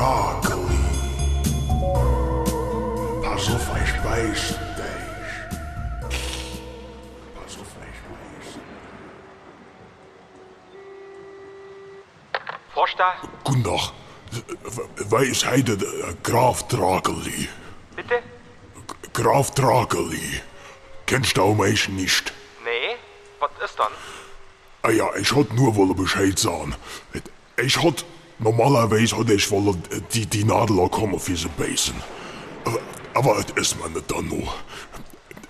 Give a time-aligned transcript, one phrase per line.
[0.00, 0.78] Drakeli.
[3.22, 4.42] Pass auf, ich beiß
[4.78, 5.32] dich.
[7.34, 8.48] Pass auf, ich beiß.
[12.72, 13.12] Forster,
[13.44, 13.92] Guten Tag.
[14.96, 17.50] Wer ist heute der Graf Drakeli?
[17.94, 18.22] bitte?
[19.12, 20.40] Graf Drakeli.
[21.04, 22.32] Kennst du mich nicht?
[22.64, 22.96] Nee,
[23.38, 23.92] was ist dann?
[24.80, 26.74] Ah ja, ich hot nur wolle Bescheid sagen.
[27.58, 28.06] Ich hot
[28.40, 29.76] normalerweise hot ich wolle
[30.12, 31.94] die, die Nadel kommen für sie beißen.
[33.14, 34.54] Aber, es ist mir nicht dann noch.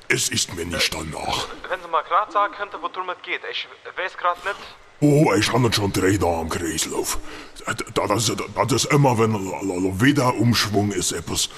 [0.09, 1.47] Es ist mir nicht danach.
[1.69, 3.43] Wenn Sie mal grad sagen könnte, worum es geht.
[3.51, 4.57] Ich weiß grad nicht.
[5.03, 7.19] Oh, ich habe schon drei Tage am Kreislauf.
[7.65, 11.49] Das, das, das ist immer, wenn ein Wiederumschwung ist, etwas,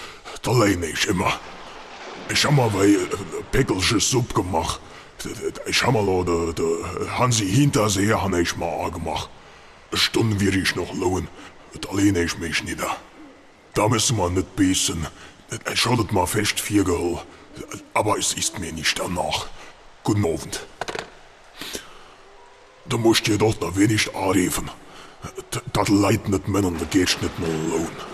[0.43, 1.33] da lehne ich immer.
[2.29, 2.97] Ich habe mal bei
[3.51, 4.81] Pickelsche Suppe gemacht.
[5.67, 6.85] Ich habe mal de, de
[7.19, 9.31] Hansi Hintersee habe ich mal angemacht.
[9.93, 11.29] Eine Stunde will ich noch lohnen.
[11.79, 12.97] Da lehne ich mich nieder.
[13.75, 15.07] Da müssen wir nicht beißen.
[15.65, 17.27] Das mal fest vier geholt.
[17.93, 19.49] Aber es ist mir nicht danach.
[20.03, 20.67] Guten Abend.
[22.87, 24.71] Du musst dir doch da wenig anrufen.
[25.75, 28.12] Das Leid nicht Männer, da geht's nicht mehr lohnen.